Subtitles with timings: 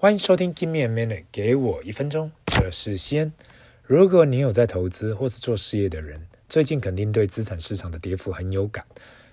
[0.00, 2.30] 欢迎收听 Give me a minute，给我一分钟。
[2.46, 3.32] 这是西恩。
[3.82, 8.84] 如果你有在投资或是做事业的人，最近肯定对资产市场的跌幅很有感。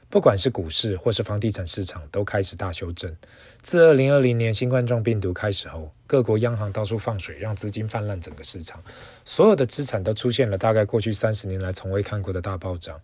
[0.09, 3.15] 不管是股市或是房地产市场，都开始大修正。
[3.61, 8.83] 自二零二零年新冠状病毒开始后，各国央行到处放水，让资金泛滥整个市场，
[9.23, 12.99] 所有的资产都出现了大概过去三十年来从未看过的大暴涨。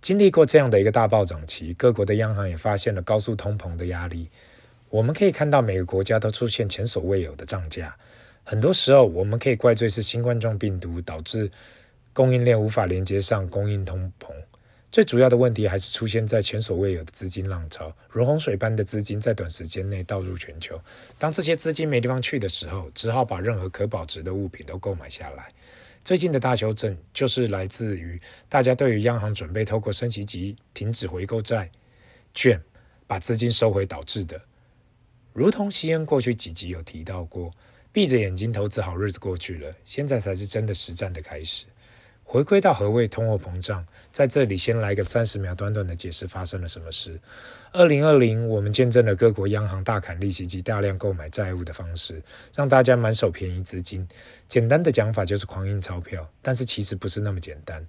[0.00, 4.30] 经历过这样的一个大暴涨期，各国的央行也发现了高速通膨的压力。
[4.90, 7.94] 我们可以看到每个国家都出现前所未有的涨价，
[8.44, 11.50] 很多时候我们可以怪罪是新冠状病毒导致
[12.12, 14.32] 供应链无法连接上供应通膨。
[14.90, 20.80] 最主要的问题还是出现在前所未有的资金浪潮，如洪水般的资金在短时间内倒入全球。
[21.18, 25.50] 当这些资金没地方去的时候，只好把任何可保值的物品都购买下来。
[26.02, 28.18] 最近的大修正就是来自于
[28.48, 31.70] 大家对于央行准备透过升息及停止回购债
[32.32, 32.58] 券
[33.06, 34.40] 把资金收回导致的。
[35.38, 37.52] 如同西恩过去几集有提到过，
[37.92, 41.66] 闭着眼睛投资好日子过去了，现在才是真的实战的开始。
[42.24, 47.20] 回归到何谓通货膨胀，在这里先来个三十秒短短的解释发生了什么事。
[47.70, 52.20] 二零二零，我们见证了各国央行大砍利息及大量购买债务的方式，
[52.52, 54.08] 让大家满手便宜资金。
[54.48, 57.86] 简单的讲法就是狂印钞票，但是其实不是那么简单。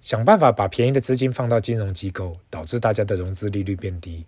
[0.00, 4.24] 想办法把便宜的资金放到金融机构，导致大家的融资利率变低。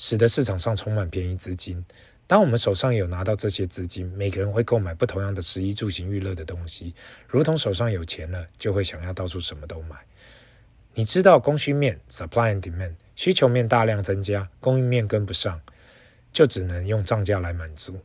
[0.00, 1.84] 使得市场上充满便宜资金。
[2.28, 6.94] 当我们手上有拿到这些资金，每个人会购买不同样的食衣住行娱乐的东西，
[7.26, 9.96] 如同手上有钱了，就会想要到处什么都买。
[10.94, 15.60] 你知道供需面 （supply and demand），需求面大量增加，供应面跟不上，
[16.32, 17.98] 就只能用涨价来满足。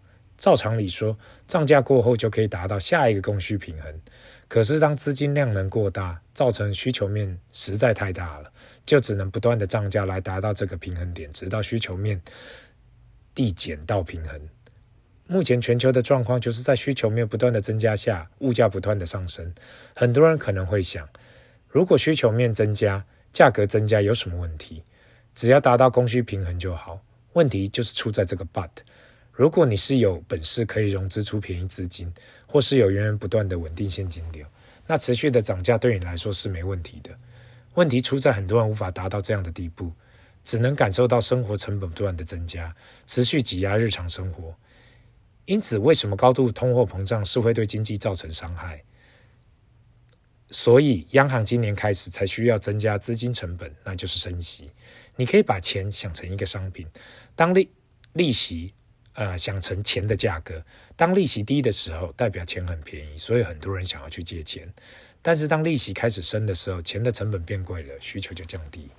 [0.44, 4.02] 照常理说，涨价过后就可以达到下一个供需平衡。
[4.49, 8.52] 可是当资金量能过大，造成需求面实在太大了，
[8.86, 12.21] 就只能不断的涨价来达到这个平衡点，直到需求面
[13.33, 14.49] 递减到平衡。
[15.27, 19.53] 目前全球的状况就是在需求面不断的增加下，物价不断的上升。
[19.95, 21.08] 很多人可能会想，
[21.70, 24.83] 如果需求面增加，价格增加有什么问题？
[25.33, 26.99] 只要达到供需平衡就好。
[27.32, 28.67] 问题就是出在这个 but。
[29.33, 32.14] 如果你是有本事可以融资出便宜资金，
[32.45, 34.45] 或是有源源不断的稳定现金流，
[34.86, 37.10] 那持续的涨价对你来说是没问题的。
[37.73, 39.92] 问题出在很多人无法达到这样的地步，
[40.44, 42.76] 只能感受到生活成本不断的增加，
[43.08, 44.55] 持续挤压日常生活。
[45.45, 48.83] 因此，为什么高度通货膨胀是会对经济造成伤害？
[50.52, 54.70] 所以，央行今年开始才需要增加资金成本，那就是升息。
[55.15, 56.86] 你可以把钱想成一个商品，
[57.36, 57.67] 当利
[58.14, 58.76] 利息。
[59.14, 60.64] 呃，想成钱的价格，
[60.96, 64.68] 当利息低的时候，代表钱很便宜，所以很多人想要去借钱。
[65.22, 68.90] 但是当利息开始升的时候，钱的成本变贵了，需求就降低。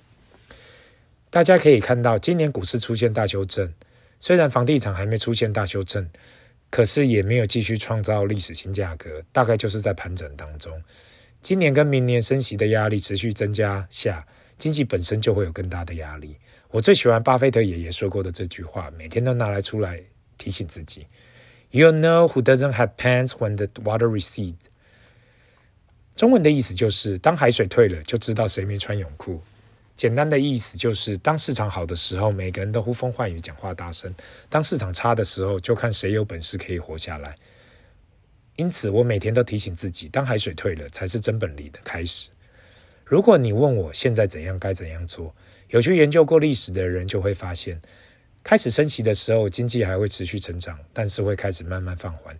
[1.29, 3.73] 大家可以看到，今年股市出现大修正，
[4.19, 6.09] 虽然房地产还没出现大修正，
[6.69, 10.81] 可是也没有继续创造历史新价格，大概就是在盘整当中。
[11.41, 14.25] 今年跟明年升息的压力持续增加下，
[14.57, 16.37] 经济本身就会有更大的压力。
[16.71, 20.01] 我最喜欢巴菲特爷爷说过的这句话，每天都拿来出来
[20.37, 21.07] 提醒自己
[21.71, 24.55] ：“You know who doesn't have pants when the water recedes。”
[26.15, 29.41] 中文的意思就是，当海水退了，就知道谁没穿泳裤。
[29.95, 34.11] 简单的意思就是，当市场好的时候，每个人都呼风唤雨，讲话大声；
[34.49, 37.35] 当市场差的时候，就看谁有本事可以活下来。
[38.57, 42.29] 因此，我每天都提醒自己，当海水退了，才是真本领的开始。
[43.05, 45.33] 如果你问我现在怎样该怎样做，
[45.69, 47.79] 有去研究过历史的人就会发现，
[48.43, 52.35] 开始升息的时候，经济还会持续成长，但是会开始慢慢放缓。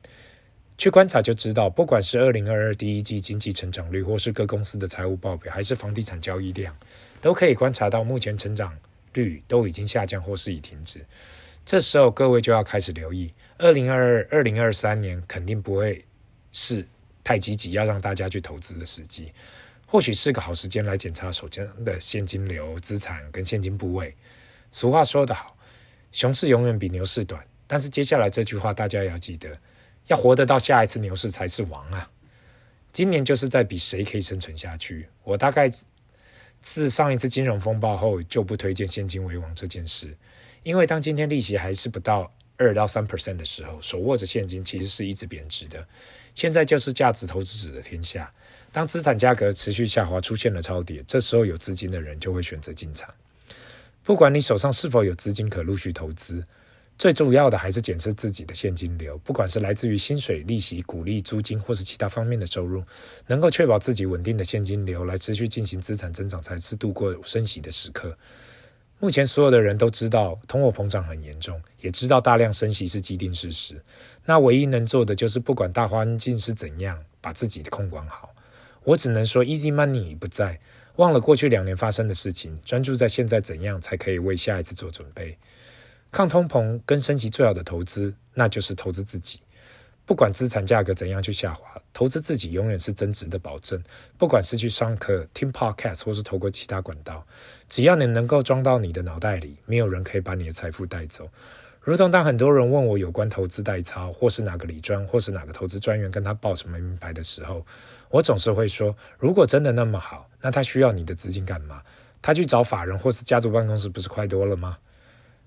[0.77, 6.75] 去观察就知道，不管是二零二二第一季经济成长率，或是各公司的财务报表，还是房地产交易量，
[7.21, 8.75] 都可以观察到，目前成长
[9.13, 11.05] 率都已经下降或是已停止。
[11.63, 16.03] 这时候各位就要开始留意，二零二二、二零二三年肯定不会
[16.51, 16.85] 是
[17.23, 19.31] 太积极要让大家去投资的时机。
[19.85, 24.15] 或许是个好时间来检查手中的现金流、资产跟现金部位。
[24.71, 25.57] 俗话说得好，
[26.11, 27.45] 熊市永远比牛市短。
[27.67, 29.57] 但是接下来这句话大家也要记得，
[30.07, 32.11] 要活得到下一次牛市才是王啊！
[32.91, 35.07] 今年就是在比谁可以生存下去。
[35.23, 35.69] 我大概
[36.61, 40.15] 自上一次金融风暴后就不推荐现金为王这件事，
[40.63, 45.87] 因为当今天利息还是不到二到三 percent 的时候，手握着现金其实是一直贬值的。
[46.35, 48.31] 现在就是价值投资者的天下。
[48.71, 53.09] 当资产价格持续下滑，出现了超跌，这时候有资金的人就会选择进场。
[54.03, 56.45] 不管你手上是否有资金可陆续投资，
[56.97, 62.83] 最重要的还是检视自己的现金流，不管是来自于薪水、利息、股利、租金，或是其他方面的收入，
[63.27, 68.17] 能够确保自己稳定的现金流来持续进行资产增长，才是度过升息的时刻。
[69.05, 73.79] 目前所有的人都知道通货膨胀很严重，也知道大量升息是既定事实。
[74.25, 78.33] 那唯一能做的就是不管大环境是怎样，把自己的控管好。
[78.83, 80.59] 我只能说，easy money 已不在，
[80.95, 85.37] 忘了过去两年发生的事情，专注在现在怎样才可以为下一次做准备。
[86.11, 89.39] 抗通膨跟升息最好的投资，那就是投资自己。
[90.05, 93.83] 不管资产价格怎样去下滑，投资自己永远是增值的保证。
[94.17, 97.25] 不管是去上课、听 podcast，或是透过其他管道，
[97.67, 101.27] 只要你能够装到你的脑袋里，没有人可以把你的财富带走。
[101.81, 107.65] 如同当很多人问我有关投资代操，或是哪个理专，或是哪个投资专员跟他报什么名牌的时候，
[108.09, 111.81] 我总是会说：如果真的那么好，那他需要你的资金干嘛？
[112.21, 114.77] 他去找法人或是家族办公室，不是快多了吗？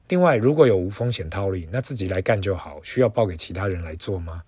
[0.09, 4.43] 另外，如果有无风险套利，那自己来干就好，需要报给其他人来做吗？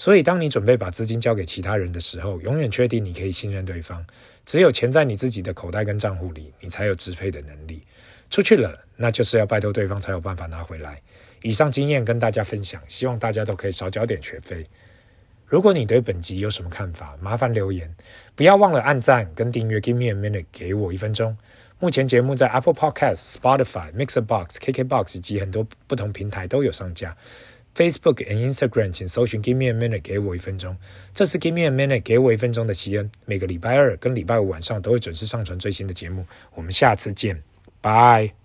[0.00, 4.06] 所以，当你准备把资金交给其他人的时候，永远确定你可以信任对方。
[4.44, 7.82] 只有钱在你自己的口袋跟账户里，你才有支配的能力。
[8.30, 11.02] 出去了，那就是要拜托对方才有办法拿回来。
[11.42, 14.64] 以上经验跟大家分享，希望大家都可以少交点学费。
[15.46, 17.92] 如果你对本集有什么看法，麻烦留言。
[18.36, 19.80] 不要忘了按赞跟订阅。
[19.80, 21.36] Give me a minute，给我一分钟。
[21.80, 27.16] 目前节目在 Apple Podcast、Spotify、Mixer Box、KK Box 以及很多不同平台都有上架。
[27.78, 30.76] Facebook and Instagram，请搜寻 Give me a minute，给我一分钟。
[31.14, 33.08] 这是 Give me a minute，给我一分钟的席恩。
[33.24, 36.26] 每个礼拜二跟礼拜五晚上都会准时上传最新的节目。
[36.56, 37.40] 我们下次见，
[37.80, 38.37] 拜。